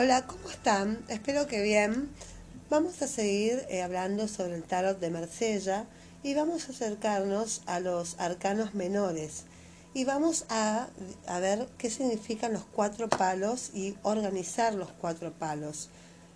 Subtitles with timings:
[0.00, 1.04] Hola, ¿cómo están?
[1.08, 2.08] Espero que bien.
[2.70, 5.86] Vamos a seguir eh, hablando sobre el tarot de Marsella
[6.22, 9.42] y vamos a acercarnos a los arcanos menores
[9.94, 10.86] y vamos a,
[11.26, 15.88] a ver qué significan los cuatro palos y organizar los cuatro palos.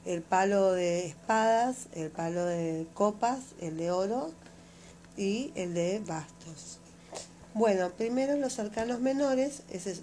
[0.05, 4.33] El palo de espadas, el palo de copas, el de oro
[5.17, 6.81] y el de bastos.
[7.55, 9.95] Bueno, primero los arcanos menores, ese,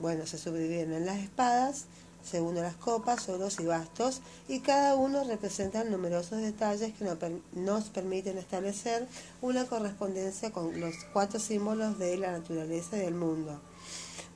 [0.00, 1.84] bueno, se subdividen en las espadas,
[2.22, 7.04] segundo las copas, oros y bastos, y cada uno representa numerosos detalles que
[7.54, 9.06] nos permiten establecer
[9.42, 13.60] una correspondencia con los cuatro símbolos de la naturaleza y del mundo.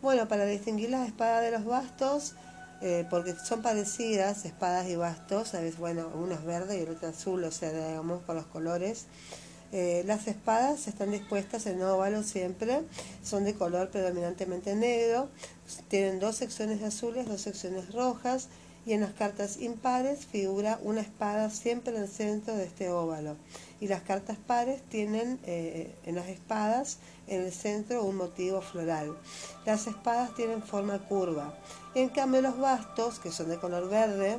[0.02, 2.34] Bueno, para distinguir las espadas de los bastos,
[2.82, 7.08] eh, porque son parecidas, espadas y bastos, a bueno, uno es verde y el otro
[7.08, 9.06] azul, o sea, digamos, por los colores,
[9.76, 12.82] eh, las espadas están dispuestas en óvalo siempre,
[13.24, 15.28] son de color predominantemente negro,
[15.88, 18.46] tienen dos secciones azules, dos secciones rojas
[18.86, 23.34] y en las cartas impares figura una espada siempre en el centro de este óvalo.
[23.80, 29.18] Y las cartas pares tienen eh, en las espadas en el centro un motivo floral.
[29.66, 31.58] Las espadas tienen forma curva.
[31.96, 34.38] En cambio los bastos, que son de color verde,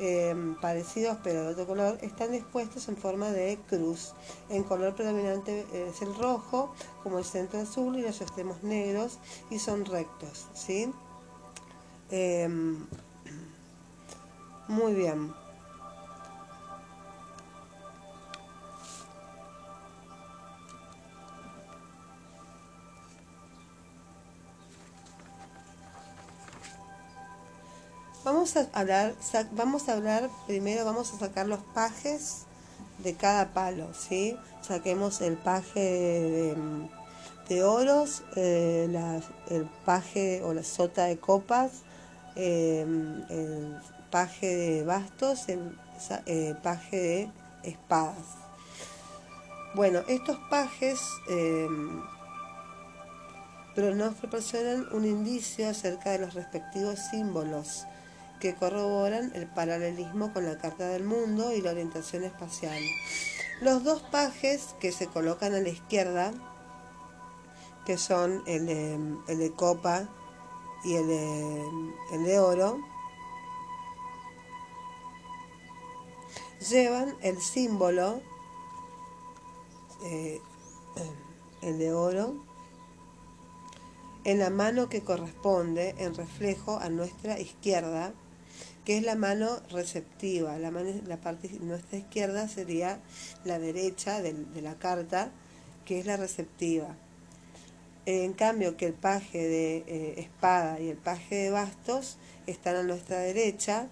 [0.00, 4.14] Em, parecidos pero de otro color, están dispuestos en forma de cruz.
[4.48, 9.18] En color predominante es el rojo, como el centro azul y los extremos negros,
[9.50, 10.46] y son rectos.
[10.54, 10.92] ¿sí?
[12.10, 12.86] Em,
[14.68, 15.34] muy bien.
[28.28, 29.14] Vamos a hablar,
[29.52, 32.42] vamos a hablar primero, vamos a sacar los pajes
[32.98, 34.36] de cada palo, ¿sí?
[34.60, 36.54] Saquemos el paje
[37.48, 38.86] de, oros, eh,
[39.48, 41.70] el paje o la sota de copas,
[42.36, 45.78] em, el paje de bastos, el
[46.26, 48.26] eh, paje de espadas.
[49.74, 51.00] Bueno, estos pajes
[51.30, 52.02] em,
[53.74, 57.86] pero nos proporcionan un indicio acerca de los respectivos símbolos
[58.40, 62.80] que corroboran el paralelismo con la Carta del Mundo y la orientación espacial.
[63.60, 66.32] Los dos pajes que se colocan a la izquierda,
[67.84, 70.08] que son el de, copa
[70.84, 72.78] y el de, oro,
[76.70, 78.20] llevan el símbolo,
[80.04, 80.40] eh,
[81.62, 82.34] el de oro,
[84.22, 88.12] en la mano que corresponde en reflejo a nuestra izquierda
[88.88, 90.56] que es la mano receptiva.
[90.56, 92.98] La, la parte nuestra izquierda sería
[93.44, 95.30] la derecha de, la carta,
[95.84, 96.96] que es la receptiva.
[98.06, 102.16] En cambio que el paje de eh, espada y el paje de bastos
[102.46, 103.88] están a nuestra derecha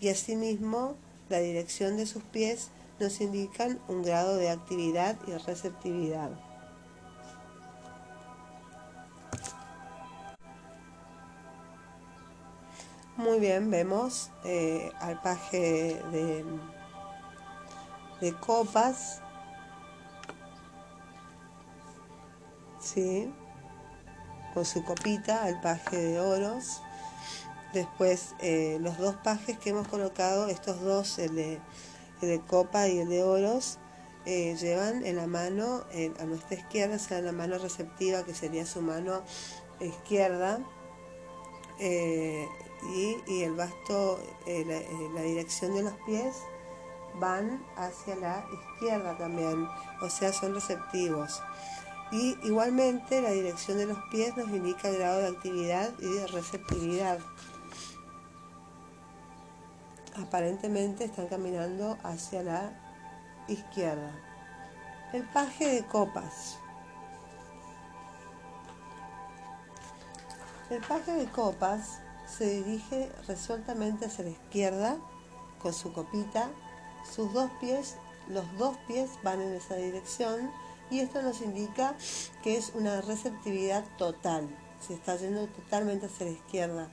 [0.00, 0.96] y asimismo
[1.28, 2.70] la dirección de sus pies
[3.00, 6.47] nos indican un grado de actividad y receptividad.
[13.18, 16.44] Muy bien, vemos eh, al paje de,
[18.20, 19.22] de copas.
[22.80, 23.34] ¿Sí?
[24.54, 26.80] Con su copita, el paje de oros.
[27.72, 31.60] Después eh, los dos pajes que hemos colocado, estos dos, el de,
[32.20, 33.78] de copa y el de oros,
[34.26, 35.82] eh, llevan en la mano,
[36.20, 39.22] a nuestra izquierda, o sea, la mano receptiva, que sería su mano
[39.80, 40.60] izquierda,
[42.82, 46.36] y, el basto, eh, eh, la, dirección de los pies
[47.18, 49.68] van hacia la izquierda también,
[50.00, 51.42] o sea, son receptivos.
[52.10, 56.26] Y igualmente la dirección de los pies nos indica el grado de actividad y de
[56.28, 57.18] receptividad.
[60.16, 62.72] Aparentemente están caminando hacia la
[63.46, 64.12] izquierda.
[65.12, 66.58] El paje de copas.
[70.70, 74.98] El paje de copas se dirige resueltamente hacia la izquierda
[75.60, 76.50] con su copita,
[77.14, 77.96] sus dos pies,
[78.28, 80.50] los dos pies van en esa dirección
[80.90, 81.94] y esto nos indica
[82.42, 84.48] que es una receptividad total,
[84.86, 86.88] se está yendo totalmente hacia la izquierda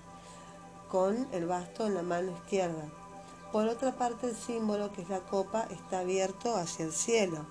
[0.90, 2.86] con el basto en la mano izquierda.
[3.52, 7.46] Por otra parte el símbolo que es la copa está abierto hacia el cielo,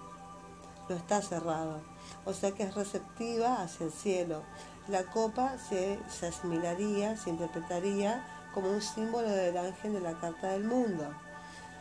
[0.88, 1.80] no está cerrado,
[2.24, 4.42] o sea que es receptiva hacia el cielo
[4.88, 10.64] la copa se, asimilaría, se interpretaría como un símbolo del ángel de la Carta del
[10.64, 11.04] Mundo.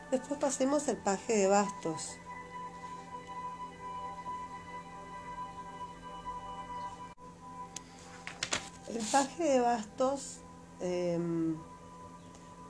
[0.10, 2.18] Después pasemos al paje de bastos.
[8.88, 10.38] El paje de bastos
[10.80, 11.58] em,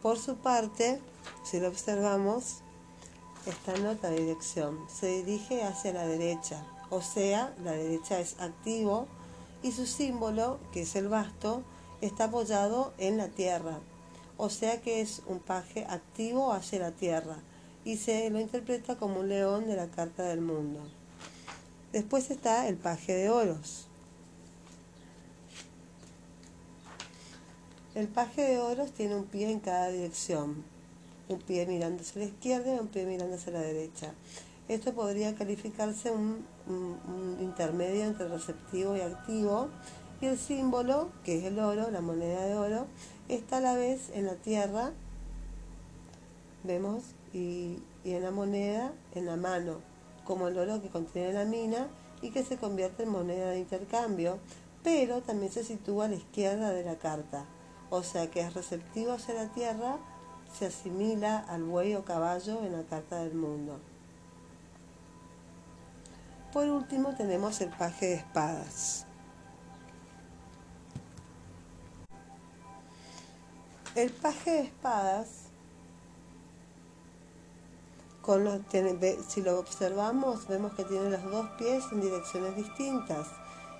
[0.01, 1.01] Por su parte,
[1.43, 2.61] si lo observamos,
[3.45, 4.79] está en otra dirección.
[4.89, 9.07] Se dirige hacia la derecha, o sea, la derecha es activo
[9.63, 11.63] y su símbolo, que es el basto,
[12.01, 13.79] está apoyado en la tierra.
[14.37, 17.37] O sea que es un paje activo hacia la tierra
[17.85, 20.79] y se lo interpreta como un león de la carta del mundo.
[21.91, 23.87] Después está el paje de oros.
[27.95, 30.63] El paje de oros tiene un pie en cada dirección,
[31.29, 34.13] un pie mirando hacia la izquierda y un pie mirando hacia la derecha.
[34.67, 39.69] Esto podría calificarse un, un, intermedio entre receptivo y activo
[40.21, 42.87] y el símbolo, que es el oro, la moneda de oro,
[43.27, 44.91] está a la vez en la tierra,
[46.63, 49.79] vemos, y, y en la moneda en la mano,
[50.23, 51.87] como el oro que contiene la mina
[52.21, 54.39] y que se convierte en moneda de intercambio,
[54.83, 57.45] pero también se sitúa a la izquierda de la carta,
[57.89, 59.97] o sea que es receptivo hacia la tierra,
[60.53, 63.79] se asimila al buey o caballo en la carta del mundo.
[66.53, 69.07] Por último tenemos el paje de espadas.
[73.95, 75.29] El paje de espadas,
[78.21, 78.61] con los,
[79.27, 83.27] si lo observamos, vemos que tiene los dos pies en direcciones distintas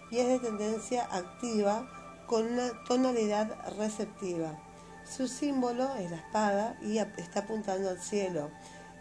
[0.09, 1.87] y es de tendencia activa
[2.25, 4.57] con una tonalidad receptiva.
[5.05, 8.49] Su símbolo es la espada y está apuntando al cielo,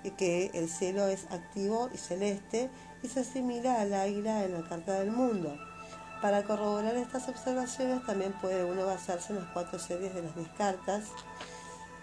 [0.05, 2.71] y que el cielo es activo y celeste
[3.02, 5.56] y se asimila al águila en la Carta del Mundo.
[6.22, 10.49] Para corroborar estas observaciones también puede uno basarse en las cuatro series de las 10
[10.50, 11.04] cartas.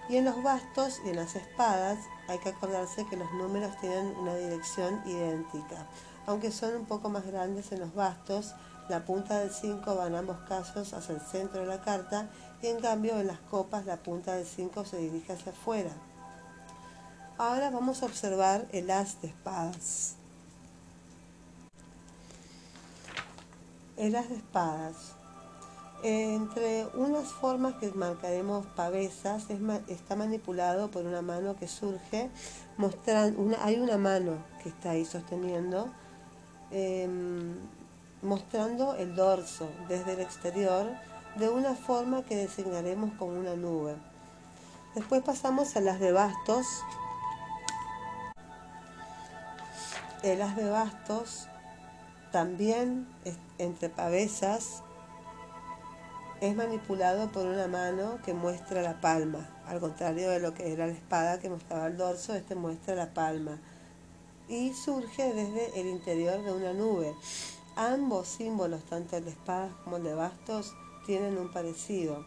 [0.09, 4.07] Y en los bastos y en las espadas hay que acordarse que los números tienen
[4.17, 5.87] una dirección idéntica.
[6.25, 8.55] Aunque son un poco más grandes en los bastos,
[8.89, 12.27] la punta del 5 va en ambos casos hacia el centro de la carta
[12.61, 15.91] y en cambio en las copas la punta del 5 se dirige hacia afuera.
[17.37, 20.18] Ahora vamos a observar el as de espadas.
[23.99, 24.95] El as de espadas.
[26.03, 29.47] Entre unas formas que marcaremos pavesas,
[29.89, 32.29] está manipulado por una mano que surge,
[33.61, 35.89] hay una mano que está ahí sosteniendo,
[36.71, 37.57] em,
[38.21, 40.87] mostrando el dorso desde el exterior
[41.35, 43.97] de una forma que designaremos como una nube.
[44.95, 46.65] Después pasamos a las de bastos.
[50.23, 51.49] El as de bastos
[52.31, 53.07] también
[53.57, 54.83] entre pavesas
[56.41, 60.87] es manipulado por una mano que muestra la palma, al contrario de lo que era
[60.87, 63.59] la espada que mostraba el dorso, este muestra la palma
[64.47, 67.13] y surge desde el interior de una nube.
[67.75, 70.73] Ambos símbolos, tanto el de espadas como el de bastos,
[71.05, 72.25] tienen un parecido,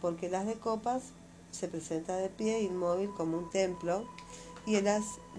[0.00, 1.02] porque el as de copas
[1.50, 4.04] se presenta de pie inmóvil como un templo
[4.66, 4.84] y el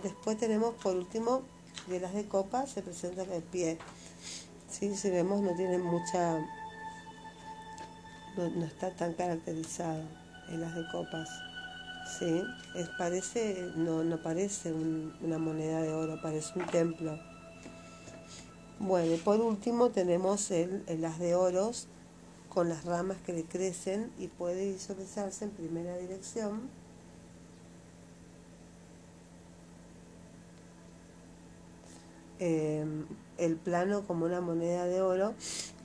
[0.02, 1.44] después tenemos por último,
[1.90, 3.78] el as de copas se presenta de pie
[4.78, 6.38] Sí, si vemos no tiene mucha,
[8.36, 10.04] no, está tan caracterizado
[10.50, 11.30] en las de copas.
[12.20, 12.44] Sí,
[12.76, 17.18] es, parece, no, no parece una moneda de oro, parece un templo.
[18.80, 21.88] Bueno, y por último tenemos el, el as de oros
[22.50, 26.70] con las ramas que le crecen y puede visualizarse en primera dirección
[32.40, 33.06] Em,
[33.38, 35.34] el plano como una moneda de oro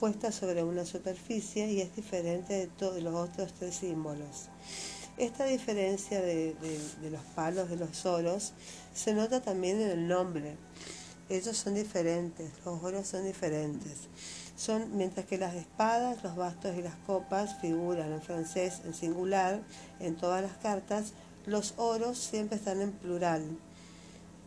[0.00, 4.48] puesta sobre una superficie y es diferente de todos los otros tres símbolos.
[5.16, 6.56] Esta diferencia de,
[7.10, 8.52] los palos de los oros
[8.94, 10.56] se nota también en el nombre.
[11.28, 14.08] Ellos son diferentes, los oros son diferentes.
[14.56, 19.60] Son, mientras que las espadas, los bastos y las copas figuran en francés en singular
[20.00, 21.12] en todas las cartas,
[21.46, 23.42] los oros siempre están en plural.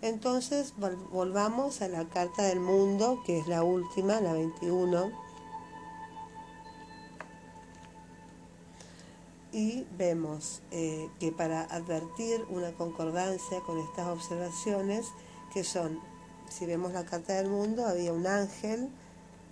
[0.04, 0.74] Entonces
[1.14, 5.14] volvamos a la carta del mundo, que es la última, la 21.
[9.54, 15.08] Y vemos eh, que para advertir una concordancia con estas observaciones,
[15.54, 16.02] que son,
[16.50, 18.90] si vemos la carta del mundo, había un ángel,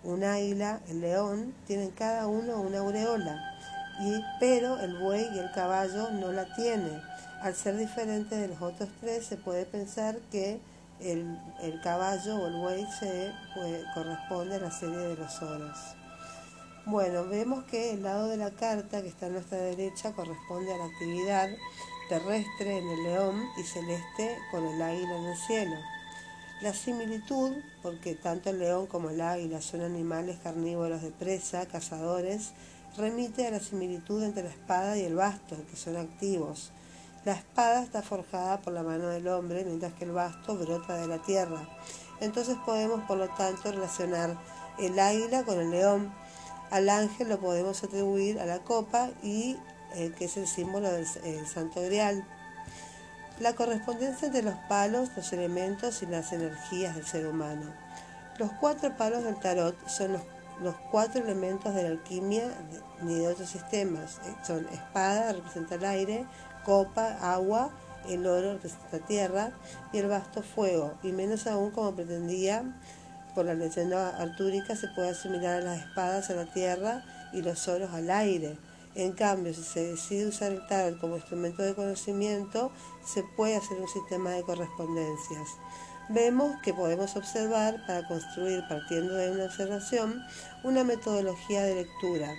[0.03, 3.41] un águila, el león, tienen cada uno una aureola,
[4.01, 7.01] y, pero el buey y el caballo no la tienen
[7.41, 10.59] al ser diferente de los otros tres, se puede pensar que
[10.99, 11.39] el,
[11.83, 13.31] caballo o el buey se
[13.95, 15.77] corresponde a la serie de los oros.
[16.85, 20.77] Bueno, vemos que el lado de la carta que está a nuestra derecha corresponde a
[20.77, 21.49] la actividad
[22.09, 25.75] terrestre en el león y celeste con el águila en el cielo.
[26.61, 32.51] La similitud, porque tanto el león como el águila son animales carnívoros de presa, cazadores,
[32.97, 36.71] remite a la similitud entre la espada y el basto, que son activos,
[37.23, 41.07] La espada está forjada por la mano del hombre, mientras que el basto brota de
[41.07, 41.67] la tierra.
[42.19, 44.37] Entonces podemos, por lo tanto, relacionar
[44.79, 46.11] el águila con el león.
[46.71, 49.57] Al ángel lo podemos atribuir a la copa y
[49.93, 51.05] eh, que es el símbolo del
[51.45, 52.25] santo grial.
[53.39, 57.73] La correspondencia entre los palos, los elementos y las energías del ser humano.
[58.37, 60.21] Los cuatro palos del tarot son los,
[60.61, 62.45] los cuatro elementos de la alquimia
[63.01, 64.19] ni de otros sistemas.
[64.25, 66.25] Eh, son espada, representa el aire,
[66.63, 67.71] copa, agua,
[68.09, 69.51] el oro representa tierra
[69.93, 72.63] y el basto fuego, y menos aún como pretendía
[73.35, 77.67] por la leyenda artúrica se puede asimilar a las espadas a la tierra y los
[77.67, 78.57] oros al aire.
[78.93, 82.71] En cambio, si se decide usar el tarot como instrumento de conocimiento,
[83.05, 85.47] se puede hacer un sistema de correspondencias.
[86.09, 90.21] Vemos que podemos observar, para construir partiendo de una observación,
[90.65, 92.33] una metodología de lectura.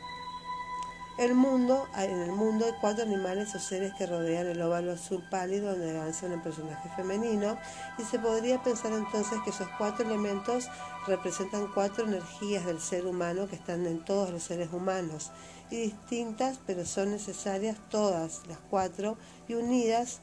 [1.19, 5.23] El mundo, en el mundo hay cuatro animales o seres que rodean el óvalo azul
[5.31, 7.59] pálido donde avanza un personaje femenino.
[7.99, 10.69] Y se podría pensar entonces que esos cuatro elementos
[11.07, 15.33] representan cuatro energías del ser humano que están en todos los seres humanos.
[15.71, 20.21] Y distintas pero son necesarias todas las cuatro y unidas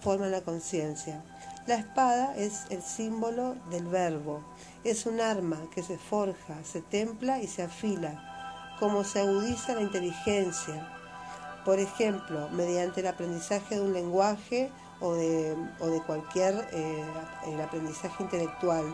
[0.00, 1.22] forman la conciencia.
[1.66, 4.42] La espada es el símbolo del verbo,
[4.84, 8.29] es un arma que se forja, se templa y se afila
[8.80, 10.88] cómo se agudiza la inteligencia.
[11.64, 15.54] Por ejemplo, mediante el aprendizaje de un lenguaje o de,
[16.06, 17.04] cualquier eh,
[17.46, 18.84] el aprendizaje intelectual.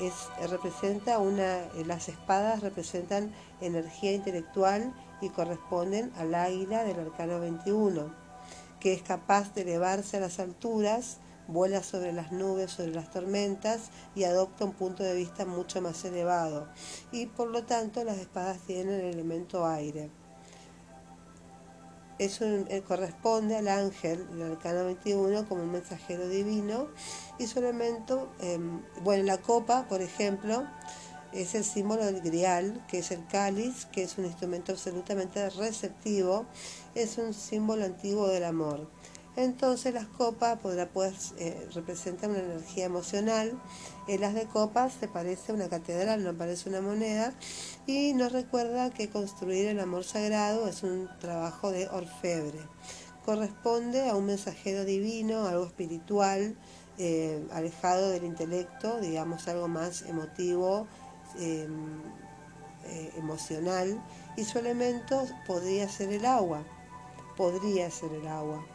[0.00, 8.14] Es, representa una, las espadas representan energía intelectual y corresponden al águila del arcano 21,
[8.78, 11.18] que es capaz de elevarse a las alturas
[11.48, 16.04] vuela sobre las nubes, sobre las tormentas y adopta un punto de vista mucho más
[16.04, 16.68] elevado.
[17.10, 20.10] Y por lo tanto las espadas tienen el elemento aire.
[22.18, 26.88] Eso eh, corresponde al ángel, el arcano 21, como un mensajero divino
[27.38, 30.66] y su elemento, em, bueno, la copa, por ejemplo,
[31.32, 36.46] es el símbolo del grial, que es el cáliz, que es un instrumento absolutamente receptivo,
[36.96, 38.90] es un símbolo antiguo del amor.
[39.38, 43.56] Entonces las copas podrá, pues, eh, representan una energía emocional.
[44.08, 47.32] En las de copas se parece a una catedral, no parece una moneda.
[47.86, 52.58] Y nos recuerda que construir el amor sagrado es un trabajo de orfebre.
[53.24, 56.56] Corresponde a un mensajero divino, algo espiritual,
[56.98, 60.88] eh, alejado del intelecto, digamos algo más emotivo,
[61.38, 62.02] em,
[62.86, 64.04] eh, emocional.
[64.36, 66.64] Y su elemento podría ser el agua.
[67.36, 68.66] Podría ser el agua.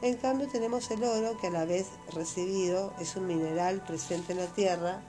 [0.00, 4.38] En cambio tenemos el oro que a la vez recibido es un mineral presente en
[4.38, 5.00] la tierra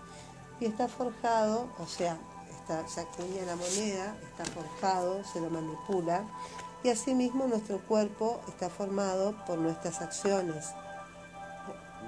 [0.60, 2.18] y está forjado, o sea,
[2.50, 6.24] está, se acuña la moneda, está forjado, se lo manipula
[6.82, 10.70] y asimismo nuestro cuerpo está formado por nuestras acciones.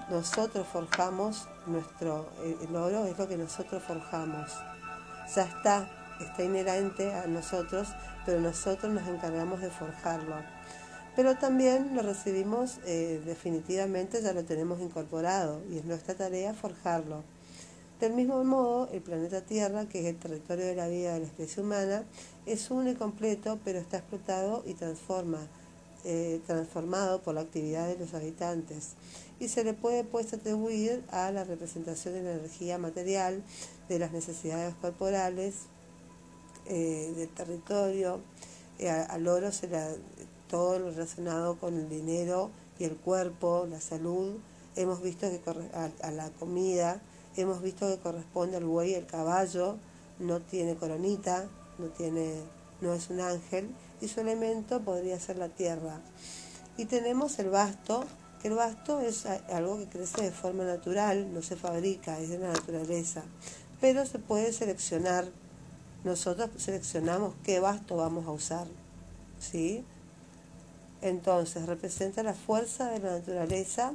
[0.09, 4.51] Nosotros forjamos nuestro, el oro es lo que nosotros forjamos.
[5.35, 5.87] Ya está,
[6.19, 7.89] está inherente a nosotros,
[8.25, 10.37] pero nosotros nos encargamos de forjarlo
[11.15, 17.23] pero también lo recibimos eh, definitivamente, ya lo tenemos incorporado y es nuestra tarea forjarlo.
[17.99, 21.25] Del mismo modo, el planeta Tierra, que es el territorio de la vida de la
[21.25, 22.03] especie humana,
[22.45, 25.39] es uno y completo, pero está explotado y transforma,
[26.03, 28.93] eh, transformado por la actividad de los habitantes.
[29.39, 33.43] Y se le puede pues atribuir a la representación de la energía material,
[33.87, 35.55] de las necesidades corporales,
[36.65, 38.21] eh, del territorio.
[39.09, 39.89] al oro se la
[40.51, 44.35] todo lo relacionado con el dinero y el cuerpo, la salud.
[44.75, 45.41] Hemos visto que
[45.73, 47.01] a, la comida,
[47.37, 49.77] hemos visto que corresponde al buey el caballo,
[50.19, 51.47] no tiene coronita,
[51.79, 52.33] no, tiene,
[52.81, 56.01] no es un ángel, y su elemento podría ser la tierra.
[56.77, 58.03] Y tenemos el basto,
[58.41, 62.39] que el basto es algo que crece de forma natural, no se fabrica, es de
[62.39, 63.23] la naturaleza,
[63.79, 65.25] pero se puede seleccionar.
[66.03, 68.67] Nosotros seleccionamos qué basto vamos a usar.
[69.39, 69.83] ¿sí?
[71.01, 73.93] Entonces representa la fuerza de la naturaleza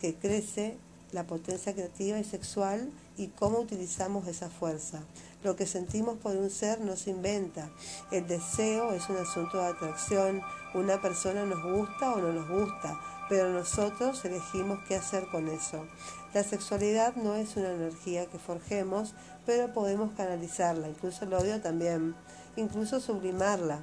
[0.00, 0.76] que crece,
[1.12, 5.00] la potencia creativa y sexual y cómo utilizamos esa fuerza.
[5.42, 7.70] Lo que sentimos por un ser no se inventa.
[8.10, 10.42] El deseo es un asunto de atracción.
[10.74, 15.86] Una persona nos gusta o no nos gusta, pero nosotros elegimos qué hacer con eso.
[16.32, 19.14] La sexualidad no es una energía que forjemos,
[19.46, 22.14] pero podemos canalizarla, incluso el odio también,
[22.56, 23.80] incluso sublimarla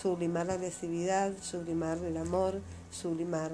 [0.00, 2.60] sublimar la agresividad, sublimar el amor,
[2.90, 3.52] sublimar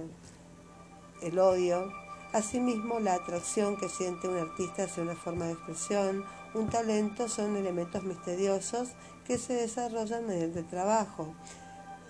[1.22, 1.92] el odio.
[2.32, 7.56] Asimismo, la atracción que siente un artista hacia una forma de expresión, un talento son
[7.56, 8.90] elementos misteriosos
[9.26, 11.34] que se desarrollan mediante el trabajo.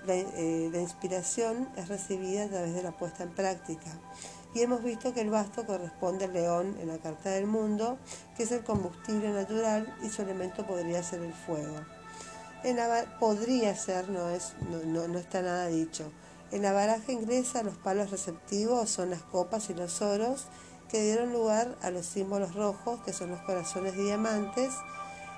[0.07, 3.91] eh, la, inspiración es recibida a través de la puesta en práctica.
[4.55, 7.99] Y hemos visto que el basto corresponde al león en la carta del mundo,
[8.37, 11.77] que es el combustible natural y su elemento podría ser el fuego.
[12.63, 14.55] En la, podría ser, no, es,
[14.87, 16.13] no, no está nada dicho.
[16.53, 20.47] En la baraja inglesa los palos receptivos son las copas y los oros
[20.91, 24.73] que dieron lugar a los símbolos rojos, que son los corazones y diamantes,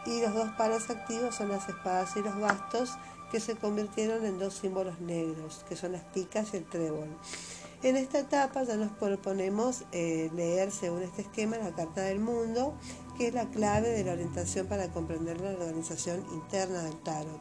[0.06, 2.96] y los dos palos activos son las espadas y los bastos,
[3.30, 7.08] que se convirtieron en dos símbolos negros, que son las picas y el trébol.
[7.82, 12.74] En esta etapa ya nos proponemos eh, leer según este esquema la Carta del Mundo,
[13.22, 17.40] que es la clave de la orientación para comprender la organización interna del tarot.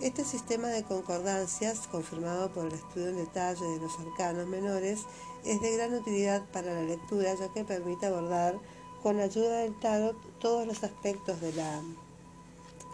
[0.00, 5.00] Este sistema de concordancias, confirmado por el estudio en detalle de los arcanos menores,
[5.44, 8.58] es de gran utilidad para la lectura ya que permite abordar
[9.02, 11.82] con la ayuda del tarot todos los aspectos de la,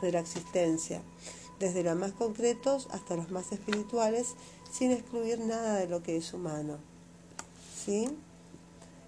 [0.03, 1.03] de la existencia
[1.61, 4.35] desde los más concretos hasta los más espirituales,
[4.73, 6.79] sin excluir nada de lo que es humano.
[7.85, 8.09] ¿Sí?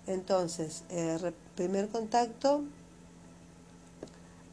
[0.06, 2.62] Entonces, eh, primer contacto,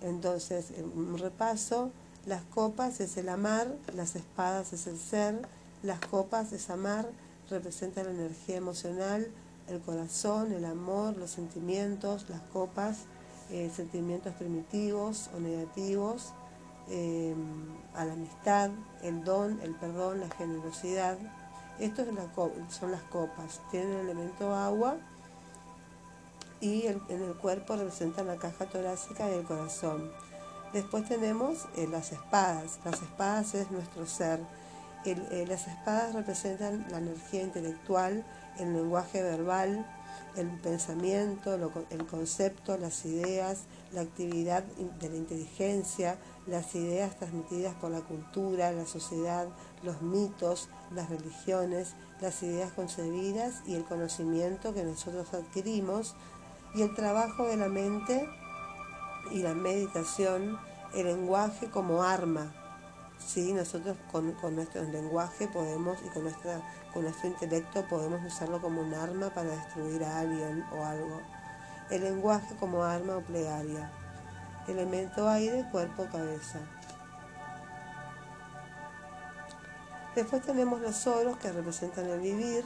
[0.02, 1.92] entonces, un repaso,
[2.26, 5.42] las copas es el amar, las espadas es el ser,
[5.84, 7.08] las copas es amar,
[7.50, 9.28] representa la energía emocional,
[9.68, 13.06] el corazón, el amor, los sentimientos, las copas,
[13.52, 16.34] eh, sentimientos primitivos o negativos,
[16.88, 18.70] Em, a la amistad,
[19.02, 21.18] el don, el perdón, la generosidad.
[21.80, 22.08] Estos
[22.70, 23.60] son las copas.
[23.72, 24.98] Tienen el elemento agua
[26.62, 30.12] y en el cuerpo representan la caja torácica y el corazón.
[30.76, 32.80] Después tenemos eh, las espadas.
[32.84, 34.42] Las espadas es nuestro ser.
[35.06, 38.26] Eh, las espadas representan la energía intelectual,
[38.60, 39.86] el lenguaje verbal,
[40.36, 41.56] el pensamiento,
[41.90, 48.72] el concepto, las ideas, la actividad de la inteligencia, las ideas transmitidas por la cultura,
[48.72, 49.48] la sociedad,
[49.84, 56.16] los mitos, las religiones, las ideas concebidas y el conocimiento que nosotros adquirimos,
[56.76, 58.30] y el trabajo de la mente
[59.32, 60.60] y la meditación,
[60.94, 62.54] el lenguaje como arma.
[63.18, 63.54] ¿sí?
[63.54, 66.62] Nosotros con, nuestro lenguaje podemos y con, nuestra,
[66.94, 71.22] con nuestro intelecto podemos usarlo como un arma para destruir a alguien o algo.
[71.90, 73.92] El lenguaje como arma o plegaria
[74.68, 76.60] elemento aire, cuerpo, cabeza.
[80.16, 82.64] Después tenemos los oros que representan el vivir,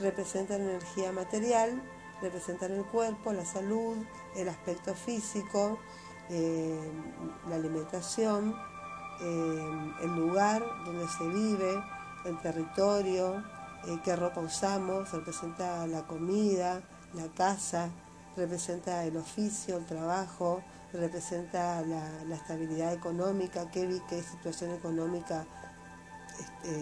[0.00, 1.80] representan energía material,
[2.20, 3.96] representan el cuerpo, la salud,
[4.36, 5.78] el aspecto físico,
[6.28, 6.90] eh,
[7.48, 8.54] la alimentación,
[9.20, 11.82] eh, el lugar donde se vive,
[12.24, 13.42] el territorio,
[13.86, 16.82] eh, qué ropa usamos, representa la comida,
[17.14, 17.90] la casa,
[18.36, 25.46] representa el oficio, el trabajo, representa la, estabilidad económica, qué, qué situación económica
[26.38, 26.72] este,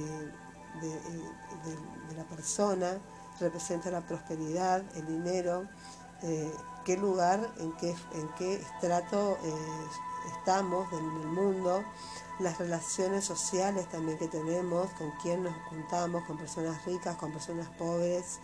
[0.80, 2.98] de, la persona,
[3.40, 5.66] representa la prosperidad, el dinero,
[6.22, 6.52] eh,
[6.84, 9.86] qué lugar, en qué, en qué estrato eh,
[10.36, 11.84] estamos en el mundo,
[12.38, 17.68] las relaciones sociales también que tenemos, con quién nos juntamos, con personas ricas, con personas
[17.78, 18.40] pobres,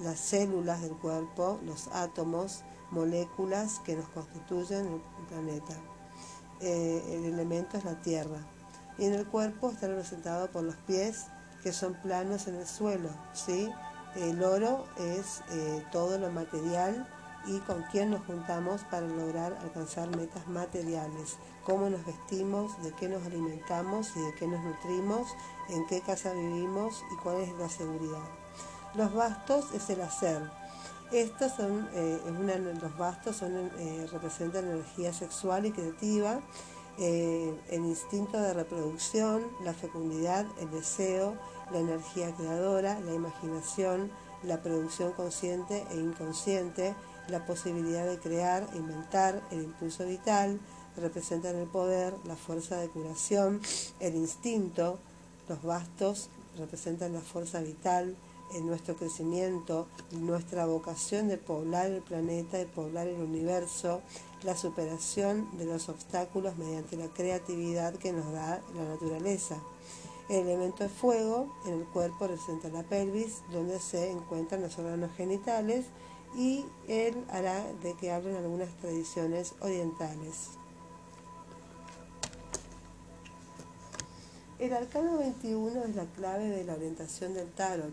[0.00, 5.74] las células del cuerpo, los átomos, moléculas que nos constituyen el planeta.
[6.60, 8.38] Eh, el elemento es la tierra.
[8.98, 11.26] Y en el cuerpo está representado por los pies,
[11.62, 13.10] que son planos en el suelo.
[13.32, 13.70] ¿sí?
[14.16, 17.08] El oro es eh, todo lo material
[17.46, 23.08] y con quién nos juntamos para lograr alcanzar metas materiales, cómo nos vestimos, de qué
[23.08, 25.28] nos alimentamos y de qué nos nutrimos,
[25.68, 28.28] en qué casa vivimos y cuál es la seguridad.
[28.94, 30.42] Los bastos es el hacer,
[31.12, 32.20] estos son, eh,
[32.82, 36.40] los bastos son, eh, representan energía sexual y creativa,
[36.98, 41.36] eh, el instinto de reproducción, la fecundidad, el deseo,
[41.72, 44.10] la energía creadora, la imaginación,
[44.42, 46.94] la producción consciente e inconsciente,
[47.28, 50.60] la posibilidad de crear, inventar, el impulso vital,
[50.96, 53.60] representan el poder, la fuerza de curación,
[54.00, 54.98] el instinto,
[55.48, 58.16] los bastos representan la fuerza vital,
[58.54, 64.00] en nuestro crecimiento, nuestra vocación de poblar el planeta, de poblar el universo,
[64.42, 69.56] la superación de los obstáculos mediante la creatividad que nos da la naturaleza.
[70.28, 75.14] El elemento de fuego en el cuerpo representa la pelvis, donde se encuentran los órganos
[75.16, 75.86] genitales,
[76.36, 80.50] y él hará de que hablen algunas tradiciones orientales.
[84.58, 87.92] El arcano 21 es la clave de la orientación del tarot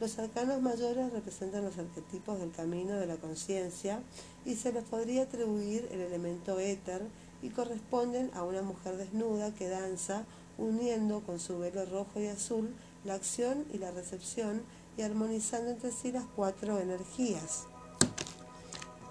[0.00, 4.00] los arcanos mayores representan los arquetipos del camino de la conciencia
[4.46, 7.02] y se les podría atribuir el elemento éter
[7.42, 10.24] y corresponden a una mujer desnuda que danza
[10.60, 14.62] uniendo con su velo rojo y azul la acción y la recepción
[14.96, 17.64] y armonizando entre sí las cuatro energías.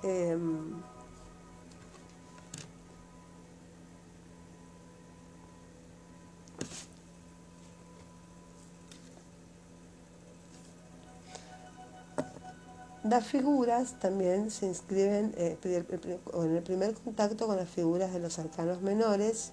[0.04, 0.82] Em,
[13.10, 18.38] Las figuras también se inscriben eh, en el primer contacto con las figuras de los
[18.38, 19.52] arcanos menores.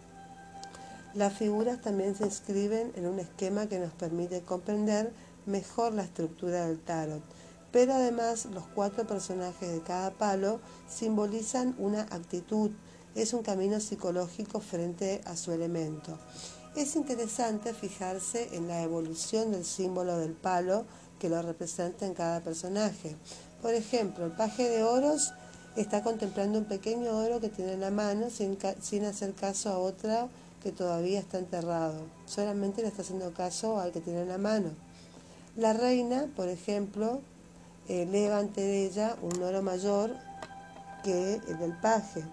[1.16, 5.14] Las figuras también se inscriben en un esquema que nos permite comprender
[5.46, 7.22] mejor la estructura del tarot.
[7.72, 12.70] Pero además los cuatro personajes de cada palo simbolizan una actitud,
[13.14, 16.18] es un camino psicológico frente a su elemento.
[16.76, 20.84] Es interesante fijarse en la evolución del símbolo del palo
[21.18, 23.16] que lo representa en cada personaje.
[23.62, 25.32] Por ejemplo, el paje de oros
[25.76, 29.78] está contemplando un pequeño oro que tiene en la mano sin, sin hacer caso a
[29.78, 30.28] otra
[30.66, 31.94] que todavía está enterrado.
[32.24, 34.70] Solamente le está haciendo caso al que tiene en la mano.
[35.54, 37.20] La reina, por ejemplo,
[37.86, 40.16] eleva ante ella un oro mayor
[41.04, 42.24] que el del paje.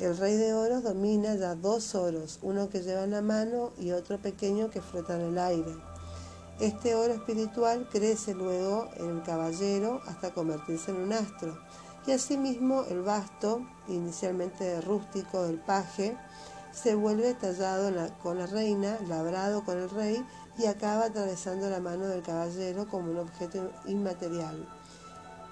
[0.00, 3.92] El rey de oros domina ya dos oros, uno que lleva en la mano y
[3.92, 5.76] otro pequeño que flota en el aire.
[6.58, 11.56] Este oro espiritual crece luego en el caballero hasta convertirse en un astro.
[12.04, 16.16] Y asimismo el basto, inicialmente rústico del paje,
[16.74, 17.90] se vuelve tallado
[18.22, 20.24] con la reina, labrado con el rey
[20.58, 24.68] y acaba atravesando la mano del caballero como un objeto inmaterial.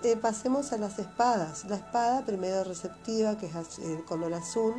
[0.04, 1.64] Eh, pasemos a las espadas.
[1.66, 4.74] La espada, primero receptiva, que es el color azul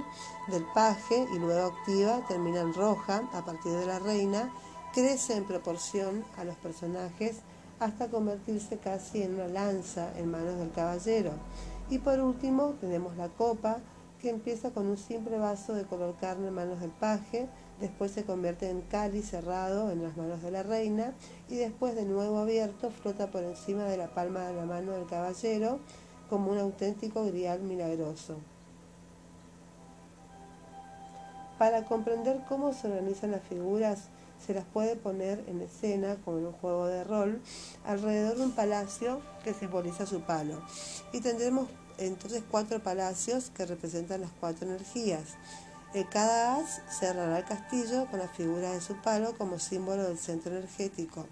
[0.50, 4.52] del paje, y luego activa, termina en roja a partir de la reina
[4.94, 7.38] crece en proporción a los personajes
[7.80, 11.32] hasta convertirse casi en una lanza en manos del caballero.
[11.90, 13.80] Y por último tenemos la copa,
[14.24, 17.50] que empieza con un simple vaso de color carne en manos del paje,
[17.82, 21.14] después se convierte en cáliz cerrado en las manos de la reina
[21.50, 25.06] y después de nuevo abierto flota por encima de la palma de la mano del
[25.08, 25.80] caballero
[26.30, 28.38] como un auténtico grial milagroso.
[31.60, 34.08] Para comprender cómo se organizan las figuras
[34.46, 37.42] se las puede poner en escena como en un juego de rol
[37.86, 40.62] alrededor de un palacio que simboliza su palo.
[41.12, 45.36] Y tendremos entonces cuatro palacios que representan las cuatro energías.
[46.12, 50.52] cada as cerrará el castillo con la figura de su palo como símbolo del centro
[50.52, 51.28] energético.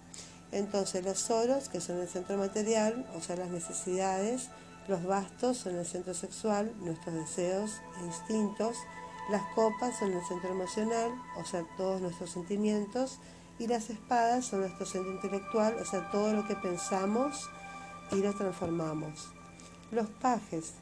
[0.52, 4.50] Entonces los oros, que son el centro material, o sea las necesidades,
[4.88, 8.76] los bastos son el centro sexual, nuestros deseos e instintos,
[9.30, 13.20] las copas son el centro emocional, o sea, todos nuestros sentimientos,
[13.58, 17.48] y las espadas son nuestro centro intelectual, o sea, todo lo que pensamos
[18.10, 19.32] y lo transformamos.
[19.90, 20.74] Los pajes.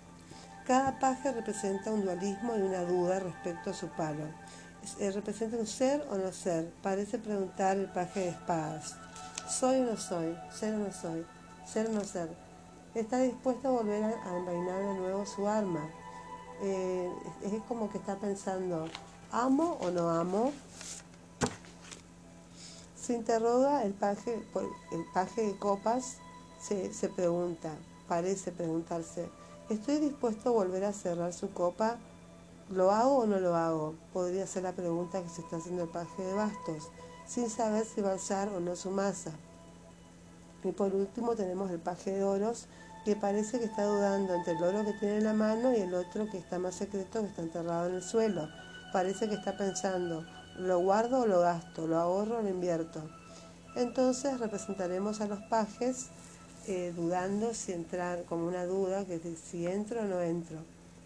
[0.66, 4.24] Cada paje representa un dualismo y una duda respecto a su palo.
[4.98, 6.72] Eh, ¿Representa un ser o no ser?
[6.82, 8.96] Parece preguntar el paje de espadas.
[9.48, 10.34] ¿Soy o no soy?
[10.52, 11.26] ¿Ser o no soy?
[11.66, 12.30] ¿Ser o no ser?
[12.94, 15.88] Está dispuesto a volver a envainar de nuevo su arma
[16.62, 17.10] eh,
[17.42, 18.86] es como que está pensando,
[19.32, 20.52] ¿amo o no amo?
[22.96, 24.34] Se interroga el paje,
[24.92, 26.18] el paje de copas,
[26.60, 27.70] se, se pregunta,
[28.08, 29.28] parece preguntarse,
[29.70, 31.96] ¿estoy dispuesto a volver a cerrar su copa?
[32.70, 33.94] ¿Lo hago o no lo hago?
[34.12, 36.90] Podría ser la pregunta que se está haciendo el paje de bastos,
[37.26, 39.32] sin saber si va a alzar o no su masa.
[40.62, 42.66] Y por último tenemos el paje de oros,
[43.04, 45.94] que parece que está dudando entre el oro que tiene en la mano y el
[45.94, 48.48] otro que está más secreto, que está enterrado en el suelo.
[48.92, 51.86] Parece que está pensando, ¿lo guardo o lo gasto?
[51.86, 53.02] ¿Lo ahorro o lo invierto?
[53.76, 56.08] Entonces representaremos a los pajes
[56.66, 60.58] eh, dudando si entrar, como una duda, que si entro o no entro,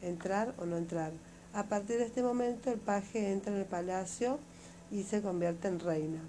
[0.03, 1.13] entrar o no entrar.
[1.53, 4.39] A partir de este momento el paje entra en el palacio
[4.91, 6.21] y se convierte en reina.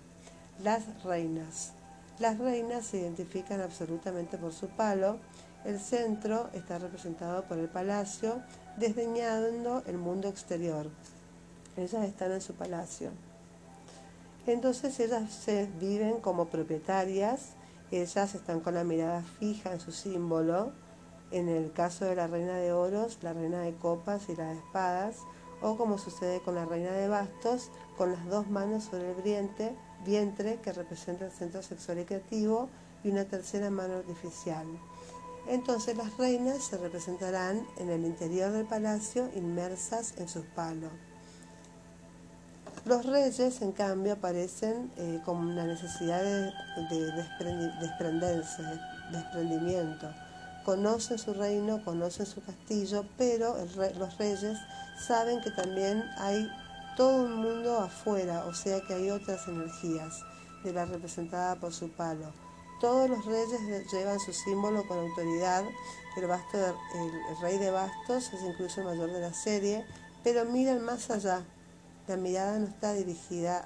[0.63, 1.71] Las reinas.
[2.19, 5.17] Las reinas se identifican absolutamente por su palo
[5.65, 8.41] el centro está representado por el palacio,
[8.77, 10.89] desdeñando el mundo exterior.
[11.75, 13.11] Ellas están en su palacio.
[14.45, 17.53] Entonces ellas se viven como propietarias,
[17.91, 20.71] ellas están con la mirada fija en su símbolo,
[21.31, 24.57] en el caso de la reina de oros, la reina de copas y la de
[24.57, 25.17] espadas,
[25.61, 29.75] o como sucede con la reina de bastos, con las dos manos sobre el vientre,
[30.05, 32.69] vientre que representa el centro sexual y creativo,
[33.03, 34.65] y una tercera mano artificial.
[35.47, 40.91] Entonces las reinas se representarán en el interior del palacio inmersas en sus palos.
[42.85, 46.51] Los reyes, en cambio, aparecen eh, con una necesidad de,
[47.81, 48.63] desprenderse,
[49.11, 50.07] desprendimiento.
[50.63, 53.55] Conocen su reino, conocen su castillo, pero
[53.97, 54.59] los reyes
[54.99, 56.47] saben que también hay
[56.95, 60.21] todo un mundo afuera, o sea que hay otras energías
[60.63, 62.31] de la representada por su palo.
[62.79, 63.61] Todos los reyes
[63.91, 65.63] llevan su símbolo con autoridad.
[66.17, 69.85] El, basto el, rey de bastos es incluso el mayor de la serie,
[70.23, 71.43] pero miran más allá.
[72.07, 73.59] La mirada no está dirigida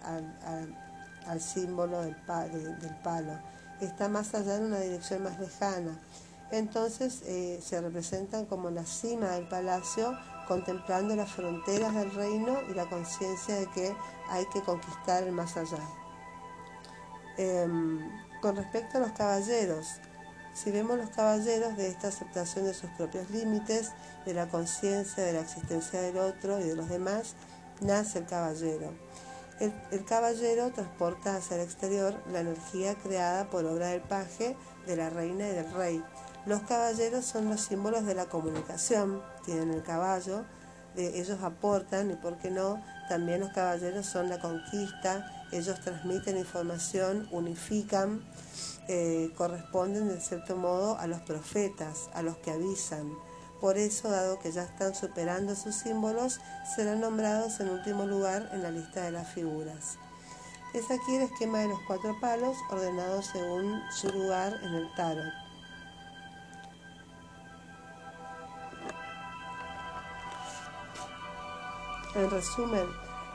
[1.26, 3.40] al, símbolo del, palo,
[3.82, 6.00] está más allá en una dirección más lejana.
[6.52, 10.18] Entonces eh, se representan como la cima del palacio,
[10.48, 13.96] contemplando las fronteras del reino y la conciencia de que
[14.30, 15.84] hay que conquistar el más allá.
[17.38, 18.00] Em,
[18.42, 20.00] con respecto a los caballeros,
[20.54, 23.92] si vemos los caballeros de esta aceptación de sus propios límites,
[24.26, 27.36] de la conciencia, de la existencia del otro y de los demás,
[27.82, 28.94] nace el caballero.
[29.60, 34.56] El, caballero transporta hacia el exterior la energía creada por obra del paje,
[34.88, 36.04] de la reina y del rey.
[36.46, 40.46] Los caballeros son los símbolos de la comunicación, tienen el caballo,
[41.08, 42.82] ellos aportan y, ¿por qué no?
[43.08, 48.24] También los caballeros son la conquista, ellos transmiten información, unifican,
[48.88, 53.12] eh, corresponden de cierto modo a los profetas, a los que avisan.
[53.60, 56.40] Por eso, dado que ya están superando sus símbolos,
[56.76, 59.98] serán nombrados en último lugar en la lista de las figuras.
[60.74, 65.49] Es aquí el esquema de los cuatro palos ordenados según su lugar en el tarot.
[72.20, 72.86] En resumen,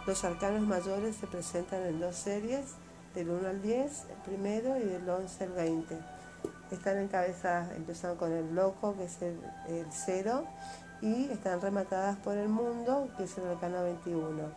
[0.06, 2.74] los arcanos mayores se presentan en dos series,
[3.14, 5.98] del 1 al 10, el primero, y del 11 al 20.
[6.70, 9.40] Están encabezadas, empezando con el loco, que es el,
[9.88, 10.44] 0,
[11.00, 14.52] y están rematadas por el mundo, que es el arcano 21.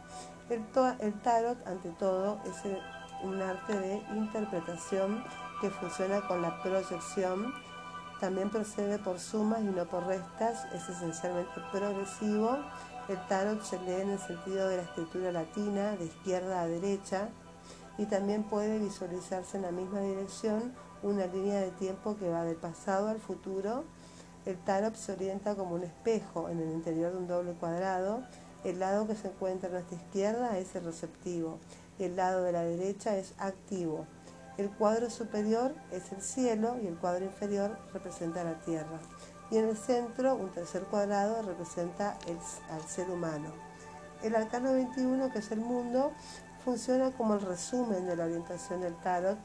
[0.50, 2.58] El, tarot, ante todo, es
[3.24, 5.24] un arte de interpretación
[5.62, 7.54] que funciona con la proyección.
[8.20, 12.58] También procede por sumas y no por restas, es esencialmente progresivo
[13.10, 17.30] el tarot se lee en el sentido de la escritura latina, de izquierda a derecha,
[17.98, 22.58] y también puede visualizarse en la misma dirección una línea de tiempo que va del
[22.58, 23.86] pasado al futuro.
[24.46, 28.24] El tarot se orienta como un espejo en el interior de un doble cuadrado.
[28.64, 31.60] El lado que se encuentra a nuestra izquierda es el receptivo
[32.00, 34.06] el lado de la derecha es activo.
[34.58, 39.00] El cuadro superior es el cielo y el cuadro inferior representa la tierra
[39.50, 42.18] y en el centro un tercer cuadrado representa
[42.70, 43.52] al ser humano.
[44.24, 46.12] El arcano 21, que es el mundo,
[46.66, 49.38] funciona como el resumen de la orientación del tarot,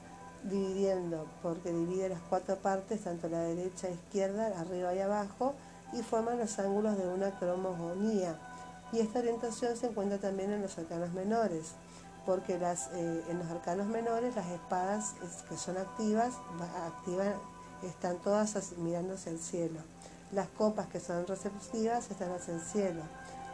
[0.44, 5.54] dividiendo, porque divide las cuatro partes, tanto la derecha e izquierda, arriba y abajo,
[5.92, 8.36] y forman los ángulos de una cromogonía.
[8.92, 11.74] Y esta orientación se encuentra también en los arcanos menores,
[12.26, 15.14] porque las, eh, en los arcanos menores las espadas
[15.48, 16.34] que son activas
[16.86, 17.34] activan
[17.82, 19.80] están todas mirando hacia el cielo.
[20.32, 23.02] Las copas que son receptivas están hacia el cielo.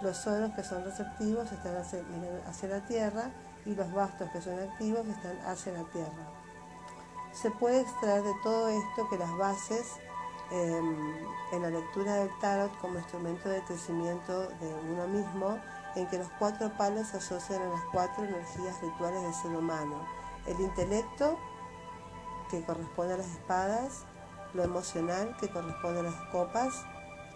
[0.00, 3.30] Los oros que son receptivos están hacia, la tierra
[3.66, 6.28] y los bastos que son activos están hacia la tierra.
[7.32, 9.92] Se puede extraer de todo esto que las bases
[10.52, 11.16] em,
[11.52, 15.58] en la lectura del tarot como instrumento de crecimiento de uno mismo,
[15.96, 20.06] en que los cuatro palos se asocian a las cuatro energías rituales del ser humano.
[20.46, 21.36] El intelecto,
[22.50, 24.04] que corresponde a las espadas,
[24.54, 26.84] lo emocional que corresponde a las copas,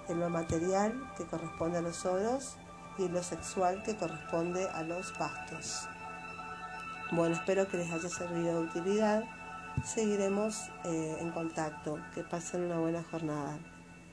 [0.08, 2.56] en lo material que corresponde a los oros
[2.98, 5.88] y lo sexual que corresponde a los bastos.
[7.12, 9.24] Bueno, espero que les haya servido de utilidad.
[9.84, 11.98] Seguiremos eh, en contacto.
[12.14, 13.58] Que pasen una buena jornada.